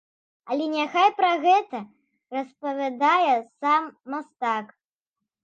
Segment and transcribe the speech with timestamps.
[0.53, 1.81] Але няхай пра гэта
[2.39, 3.83] распавядае сам
[4.17, 4.65] мастак.